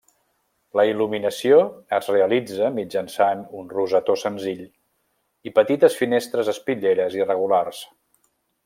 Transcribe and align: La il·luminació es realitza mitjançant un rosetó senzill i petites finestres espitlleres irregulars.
La 0.77 0.85
il·luminació 0.91 1.59
es 1.97 2.09
realitza 2.15 2.71
mitjançant 2.79 3.45
un 3.61 3.69
rosetó 3.75 4.17
senzill 4.25 4.67
i 5.51 5.55
petites 5.61 6.03
finestres 6.03 6.55
espitlleres 6.57 7.21
irregulars. 7.23 7.89